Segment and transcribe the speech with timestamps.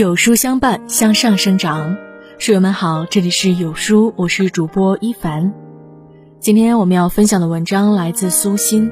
[0.00, 1.94] 有书相伴，向上生长。
[2.38, 5.52] 书友们好，这里是有书，我是主播一凡。
[6.38, 8.90] 今天我们要分享的文章来自苏欣，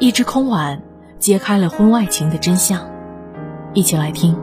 [0.00, 0.82] 一只空碗
[1.20, 2.90] 揭开了婚外情的真相，
[3.72, 4.36] 一起来听。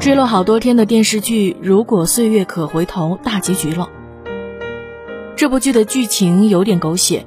[0.00, 3.90] 追了好多天的电视剧《如果岁月可回头》大结局了。
[5.36, 7.26] 这部剧的剧情有点狗血，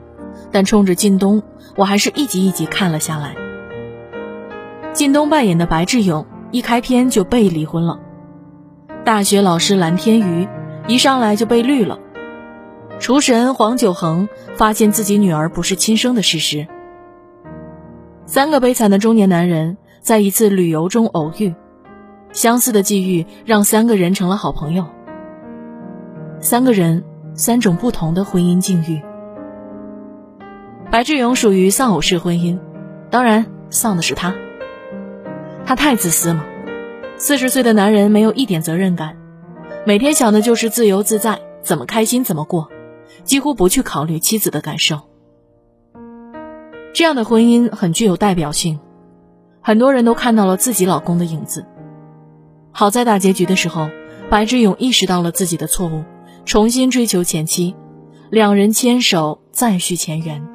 [0.51, 1.43] 但冲着靳东，
[1.79, 3.33] 我还是一集一集看了下来。
[4.93, 7.97] 靳东扮演的白志勇一开篇就被离婚了，
[9.05, 10.45] 大学老师蓝天瑜
[10.89, 11.97] 一上来就被绿了，
[12.99, 16.67] 厨神黄九恒发现自己女儿不是亲生的事实。
[18.25, 21.55] 三个悲惨的中年男人在一次旅游中偶遇，
[22.33, 24.85] 相似的际遇让三个人成了好朋友。
[26.41, 27.05] 三个人。
[27.35, 29.01] 三种不同的婚姻境遇。
[30.91, 32.57] 白志勇属于丧偶式婚姻，
[33.11, 34.35] 当然丧的是他。
[35.63, 36.43] 他太自私了，
[37.17, 39.15] 四十岁的男人没有一点责任感，
[39.85, 42.69] 每天想的就是自由自在，怎么开心怎么过，
[43.23, 45.01] 几乎不去考虑妻子的感受。
[46.91, 48.79] 这样的婚姻很具有代表性，
[49.61, 51.67] 很多人都看到了自己老公的影子。
[52.71, 53.89] 好在大结局的时候，
[54.31, 56.03] 白志勇意识到了自己的错误。
[56.45, 57.75] 重新追求前妻，
[58.31, 60.48] 两人牵手再续前缘。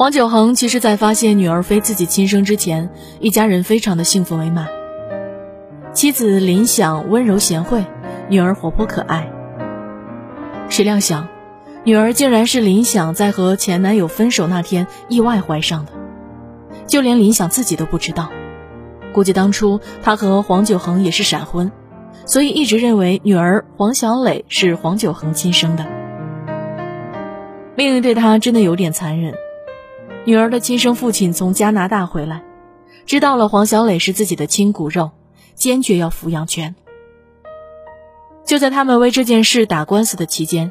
[0.00, 2.88] 黄九恒其实，在发现女儿非自己亲生之前，
[3.20, 4.66] 一家人非常的幸福美满。
[5.92, 7.84] 妻子林想温柔贤惠，
[8.30, 9.30] 女儿活泼可爱。
[10.70, 11.28] 谁料想，
[11.84, 15.92] 女儿竟然是林想在和前男友分手那天意外怀上的，
[16.86, 18.30] 就连林想自己都不知道。
[19.12, 21.70] 估计当初他和黄九恒也是闪婚。
[22.24, 25.84] 所以一直认为女儿黄小磊是黄九恒亲生的。
[27.76, 29.34] 命运对他真的有点残忍。
[30.30, 32.44] 女儿的亲生父亲从加拿大回来，
[33.04, 35.10] 知道了黄小磊是自己的亲骨肉，
[35.56, 36.76] 坚决要抚养权。
[38.44, 40.70] 就在他们为这件事打官司的期间，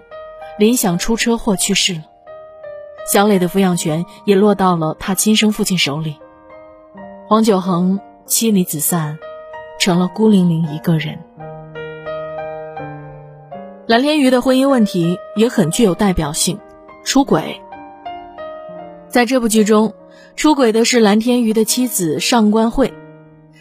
[0.57, 2.03] 林想出车祸去世了，
[3.11, 6.15] 小磊的抚养权也落到了他亲生父亲手里。
[7.27, 9.19] 黄九恒妻离子散，
[9.77, 11.19] 成了孤零零一个人。
[13.87, 16.57] 蓝天瑜的婚姻问题也很具有代表性，
[17.03, 17.61] 出轨。
[19.09, 19.93] 在这部剧中，
[20.35, 22.93] 出轨的是蓝天瑜的妻子上官慧，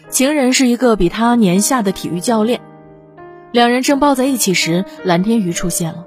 [0.09, 2.61] 情人是一个比他年下的体育教练。
[3.51, 6.05] 两人正抱在一起时，蓝天瑜出现了。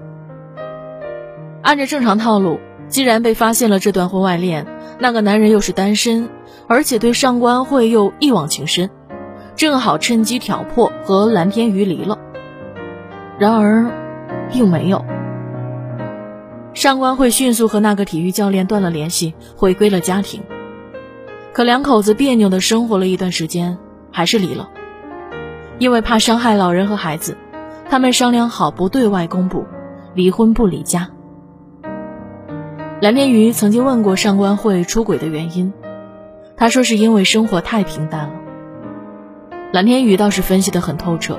[1.61, 4.67] 按照正常套路，既然被发现了这段婚外恋，
[4.99, 6.29] 那个男人又是单身，
[6.69, 8.91] 而且对上官慧又一往情深，
[9.57, 12.19] 正好趁机挑破和蓝天瑜离了。
[13.39, 13.91] 然而。
[14.53, 15.03] 并没有。
[16.75, 20.43] 上官慧迅速和那个体育教练断了联系，回归了家庭。
[21.53, 23.79] 可两口子别扭的生活了一段时间，
[24.11, 24.71] 还是离了。
[25.79, 27.37] 因为怕伤害老人和孩子，
[27.91, 29.67] 他们商量好不对外公布，
[30.15, 31.11] 离婚不离家。
[33.03, 35.73] 蓝天宇曾经问过上官慧出轨的原因，
[36.57, 38.35] 他说是因为生活太平淡了。
[39.73, 41.39] 蓝天宇倒是分析得很透彻，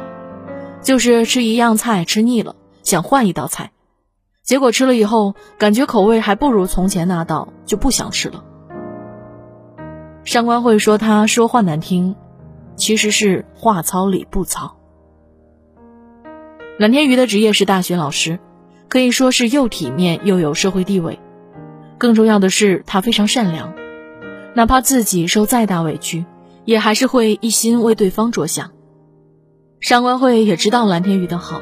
[0.81, 2.55] 就是吃一样菜吃腻了。
[2.83, 3.72] 想换一道菜，
[4.43, 8.43] 结果吃了以后感觉口味还不如从前那道，就不想吃了。
[10.25, 12.15] 上官慧说他说话难听，
[12.75, 14.77] 其实是话糙理不糙。
[16.77, 18.39] 蓝天瑜的职业是大学老师，
[18.89, 21.19] 可以说是又体面又有社会地位。
[21.97, 23.73] 更重要的是，他非常善良，
[24.55, 26.25] 哪怕自己受再大委屈，
[26.65, 28.71] 也还是会一心为对方着想。
[29.79, 31.61] 上官慧也知道蓝天瑜的好。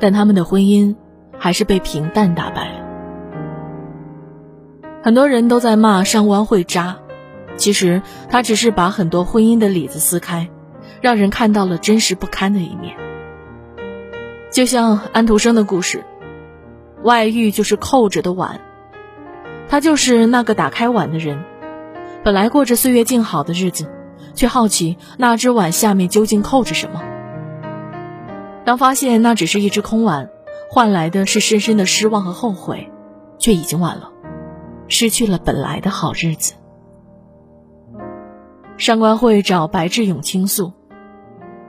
[0.00, 0.96] 但他们的婚姻
[1.44, 2.78] 还是被平淡打败了。
[5.02, 6.96] 很多人都在骂上官慧渣，
[7.58, 8.00] 其实
[8.30, 10.48] 他只是把很多婚姻的里子撕开，
[11.02, 12.96] 让人看到了真实不堪的一面。
[14.50, 16.02] 就像安徒生的故事，
[17.02, 18.62] 外遇就是扣着的碗，
[19.68, 21.44] 他就是那个打开碗的人，
[22.22, 23.86] 本来过着岁月静好的日子，
[24.34, 27.02] 却好奇那只碗下面究竟扣着什么。
[28.64, 30.30] 当发现那只是一只空碗，
[30.74, 32.90] 换来的是深深的失望和后悔，
[33.38, 34.10] 却已经晚了，
[34.88, 36.54] 失去了本来的好日子。
[38.76, 40.72] 上官慧找白志勇倾诉，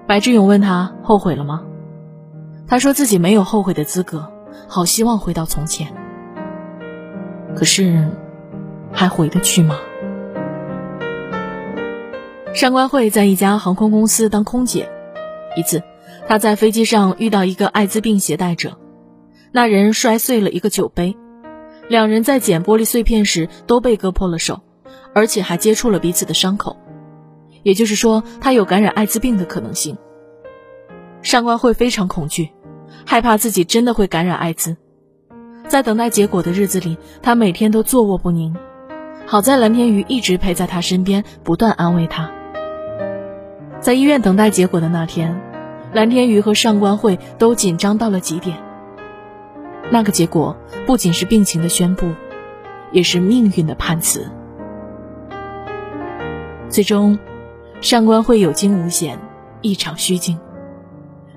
[0.07, 1.65] 白志勇问他后悔了吗？
[2.67, 4.31] 他说自己没有后悔的资格，
[4.67, 5.93] 好希望回到从前。
[7.55, 8.09] 可是，
[8.91, 9.75] 还回得去吗？
[12.55, 14.89] 上官慧在一家航空公司当空姐，
[15.55, 15.83] 一次。
[16.27, 18.79] 他在飞机上遇到一个艾滋病携带者，
[19.55, 21.15] 那人摔碎了一个酒杯，
[21.87, 24.59] 两人在捡玻璃碎片时都被割破了手，
[25.13, 26.75] 而且还接触了彼此的伤口，
[27.63, 29.97] 也就是说，他有感染艾滋病的可能性。
[31.21, 32.49] 上官慧非常恐惧，
[33.05, 34.75] 害怕自己真的会感染艾滋。
[35.69, 38.53] 在等待结果的日子里，他每天都坐卧不宁。
[39.25, 42.29] 好在蓝天宇一直陪在他身边，不断安慰他。
[43.79, 45.41] 在医院等待结果的那天，
[45.93, 48.64] 蓝天宇和上官慧都紧张到了极点。
[49.91, 52.11] 那个结果不仅是病情的宣布，
[52.91, 54.29] 也是命运的判词。
[56.69, 57.19] 最终，
[57.81, 59.19] 上官慧有惊无险，
[59.61, 60.39] 一场虚惊。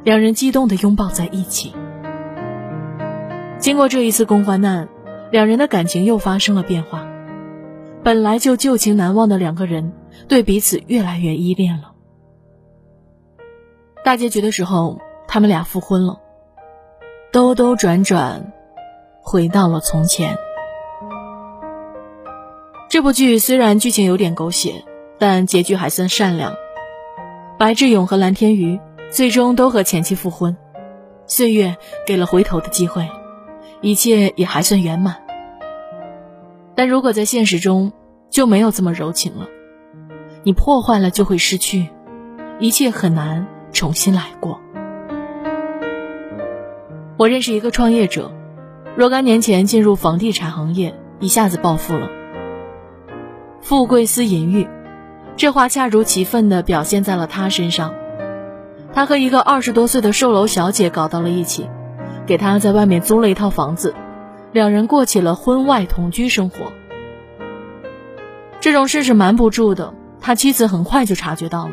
[0.03, 1.75] 两人激动地拥抱在一起。
[3.59, 4.89] 经过这一次共患难，
[5.31, 7.07] 两人的感情又发生了变化。
[8.03, 9.93] 本来就旧情难忘的两个人，
[10.29, 11.93] 对彼此越来越依恋了。
[14.05, 16.21] 大结局的时候，他们俩复婚了。
[17.31, 18.53] 兜兜转转，
[19.21, 20.39] 回到了从前。
[22.89, 24.83] 这部剧虽然剧情有点狗血，
[25.19, 26.55] 但结局还算善良。
[27.59, 28.81] 白志勇和蓝天瑜
[29.11, 30.57] 最终都和前妻复婚，
[31.27, 31.77] 岁月
[32.07, 33.07] 给了回头的机会，
[33.83, 35.19] 一切也还算圆满。
[36.75, 37.93] 但如果在现实中，
[38.31, 39.49] 就没有这么柔情了。
[40.45, 41.89] 你破坏了，就会失去，
[42.59, 44.63] 一切很难重新来过。
[47.19, 48.31] 我认识一个创业者，
[48.95, 52.09] 若干年前进入房地产行业，一下子暴富了。
[53.61, 54.69] 富贵思淫欲，
[55.37, 57.93] 这话恰如其分地表现在了他身上。
[58.93, 61.69] 他和一个二十多岁的售楼小姐搞到了一起，
[62.25, 63.97] 给他在外面租了一套房子。
[64.53, 66.73] 两人过起了婚外同居生活。
[68.61, 71.73] 这种事是瞒不住的，他妻子很快就察觉到了，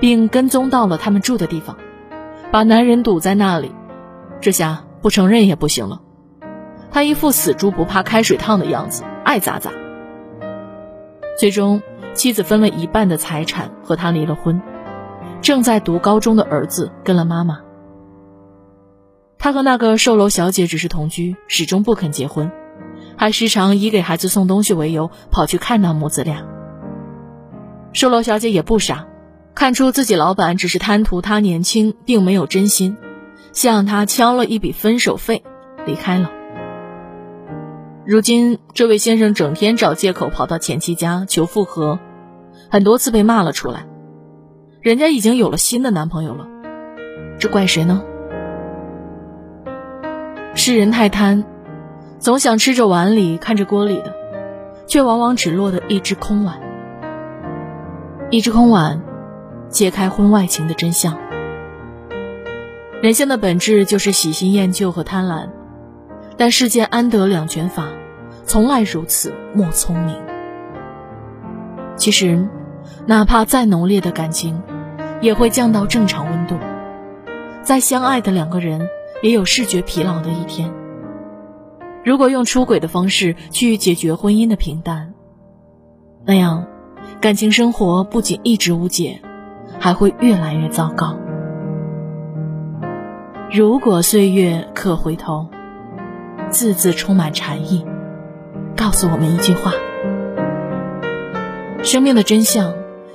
[0.00, 1.76] 并跟踪到了他们住的地方，
[2.52, 3.72] 把男人堵在那里。
[4.40, 6.00] 这下不承认也不行了，
[6.90, 9.70] 他一副死猪不怕开水烫的样子，爱咋咋。
[11.38, 11.82] 最终，
[12.14, 14.60] 妻子分了一半的财产和他离了婚，
[15.42, 17.60] 正在读高中的儿子跟了妈妈。
[19.38, 22.50] 他和那个售楼小姐只是同居，始终不肯结婚，
[23.16, 26.44] 还时常以给孩子送东西为由跑去看那母子俩。
[27.92, 29.06] 售楼小姐也不傻，
[29.54, 32.96] 看出自己老板只是贪图他年轻，并没有真心，
[33.56, 35.42] 向他敲了一笔分手费，
[35.86, 36.30] 离开了。
[38.04, 41.98] 如今这位先生整天找借口跑到前妻家求复合，
[42.70, 43.86] 很多次被骂了出来。
[44.82, 46.46] 人家已经有了新的男朋友了，
[47.38, 48.02] 这怪谁呢？
[50.54, 51.44] 世人太贪，
[52.18, 54.14] 总想吃着碗里看着锅里的，
[54.86, 56.60] 却往往只落得一只空碗。
[58.28, 59.00] 一只空碗，
[59.70, 61.16] 揭开婚外情的真相。
[63.02, 65.48] 人性的本质就是喜新厌旧和贪婪，
[66.36, 67.88] 但世间安得两全法，
[68.44, 70.16] 从来如此莫聪明。
[71.96, 72.48] 其实，
[73.06, 74.62] 哪怕再浓烈的感情，
[75.20, 76.56] 也会降到正常温度。
[77.62, 78.88] 再相爱的两个人。
[79.22, 80.70] 也有视觉疲劳的一天。
[82.04, 85.14] 如果用出轨的方式去解决婚姻的平淡，
[86.26, 86.66] 那样
[87.18, 89.22] 感情生活不仅一直无解，
[89.80, 91.16] 还会越来越糟糕。
[93.52, 95.46] 如果岁月可回头，
[96.50, 97.84] 字字充满禅意，
[98.76, 99.72] 告诉我们一句话：
[101.82, 102.74] 生命的真相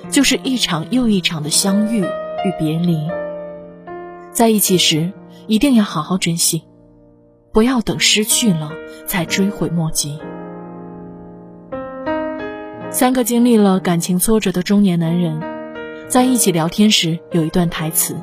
[0.09, 3.07] 就是一场又一场的相遇与别离。
[4.31, 5.11] 在一起时。
[5.47, 6.63] 一定要好好珍惜，
[7.51, 8.71] 不要等失去了
[9.05, 10.17] 才追悔莫及。
[12.89, 15.41] 三个经历了感情挫折的中年男人，
[16.07, 18.15] 在一起聊天时有一段台词：“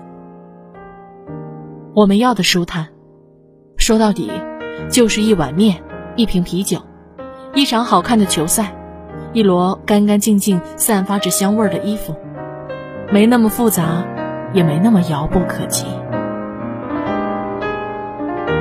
[1.99, 2.91] 我们要的舒坦，
[3.77, 4.31] 说到底，
[4.89, 5.83] 就是一碗面、
[6.15, 6.81] 一瓶啤酒、
[7.55, 8.73] 一场好看的球赛、
[9.33, 12.15] 一摞干干净净、散发着香味儿的衣服，
[13.13, 14.07] 没那么复杂，
[14.53, 15.87] 也没那么遥不可及。”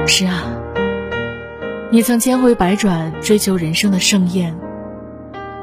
[0.07, 0.41] 是啊，
[1.91, 4.57] 你曾千回百转追求人生的盛宴，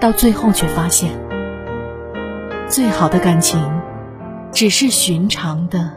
[0.01, 1.11] 到最后却发现，
[2.69, 3.61] 最好的感情，
[4.53, 5.91] 只是寻常的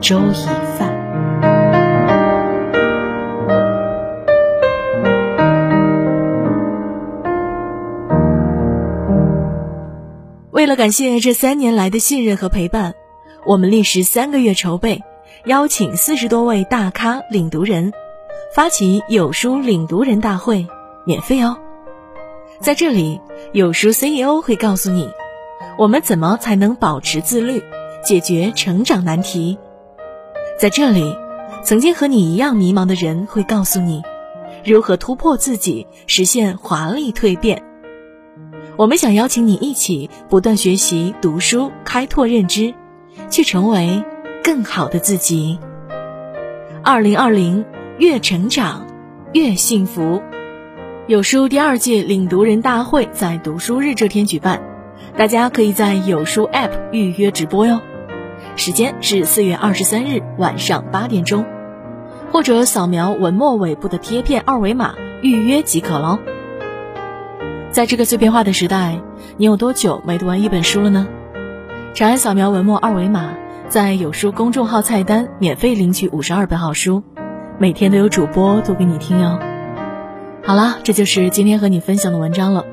[0.00, 0.44] 粥一
[0.78, 0.90] 饭。
[10.50, 12.94] 为了感谢这三年来的信任和陪伴，
[13.46, 15.02] 我们历时三个月筹备。
[15.46, 17.94] 邀请四十多位大咖领读人，
[18.54, 20.66] 发起有书领读人大会，
[21.06, 21.56] 免费哦。
[22.60, 23.18] 在这里，
[23.52, 25.08] 有书 CEO 会告诉你，
[25.78, 27.62] 我们怎么才能保持自律，
[28.04, 29.58] 解决成长难题。
[30.60, 31.16] 在这里，
[31.64, 34.02] 曾经和你一样迷茫的人会告诉你，
[34.62, 37.62] 如何突破自己，实现华丽蜕变。
[38.76, 42.74] 我们想邀请你一起不断学习、读书、开拓认知，
[43.30, 44.04] 去成为
[44.44, 45.58] 更好的自己。
[46.84, 47.64] 二零二零，
[47.96, 48.86] 越成长
[49.32, 50.20] 越幸福。
[51.06, 54.60] 有书第二届领读人大会在读书日这天举办，
[55.16, 57.80] 大家可以在有书 App 预约直播哟。
[58.60, 61.46] 时间是四月二十三日晚上八点钟，
[62.30, 66.18] 或者扫描文末尾部的贴片二维码预约即可喽。
[67.70, 69.00] 在这个碎片化的时代，
[69.38, 71.08] 你有多久没读完一本书了呢？
[71.94, 73.32] 长按扫描文末二维码，
[73.70, 77.02] 在有书公众号菜单免费领取五十二本好书，
[77.58, 79.38] 每天都有主播读给你听哟。
[80.44, 82.66] 好了，这就是今天和你分享的文章了。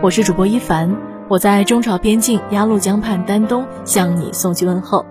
[0.00, 0.94] 我是主播一凡，
[1.28, 5.04] 我在中朝边境鸭绿江畔丹东向你送去问候。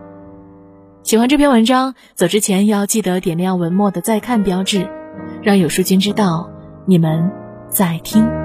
[1.04, 4.88] 喜欢这篇文章，走之前要记得点亮文末的再看标志，
[5.42, 6.50] 让有书君知道
[6.88, 7.30] 你们
[7.68, 8.43] 在听。